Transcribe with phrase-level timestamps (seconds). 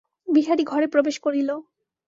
[0.27, 1.49] বিহারী ঘরে প্রবেশ করিল।